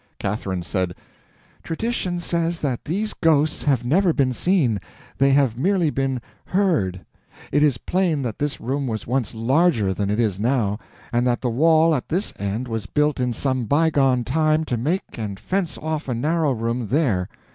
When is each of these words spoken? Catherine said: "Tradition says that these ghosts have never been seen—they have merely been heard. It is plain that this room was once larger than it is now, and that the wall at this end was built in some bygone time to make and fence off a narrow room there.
Catherine 0.17 0.63
said: 0.63 0.95
"Tradition 1.61 2.19
says 2.19 2.61
that 2.61 2.85
these 2.85 3.13
ghosts 3.13 3.65
have 3.65 3.85
never 3.85 4.13
been 4.13 4.33
seen—they 4.33 5.29
have 5.29 5.59
merely 5.59 5.91
been 5.91 6.19
heard. 6.45 7.05
It 7.51 7.61
is 7.61 7.77
plain 7.77 8.23
that 8.23 8.39
this 8.39 8.59
room 8.59 8.87
was 8.87 9.05
once 9.05 9.35
larger 9.35 9.93
than 9.93 10.09
it 10.09 10.19
is 10.19 10.39
now, 10.39 10.79
and 11.13 11.27
that 11.27 11.41
the 11.41 11.51
wall 11.51 11.93
at 11.93 12.09
this 12.09 12.33
end 12.39 12.67
was 12.67 12.87
built 12.87 13.19
in 13.19 13.31
some 13.31 13.65
bygone 13.65 14.23
time 14.23 14.65
to 14.65 14.75
make 14.75 15.19
and 15.19 15.39
fence 15.39 15.77
off 15.77 16.09
a 16.09 16.15
narrow 16.15 16.51
room 16.51 16.87
there. 16.87 17.29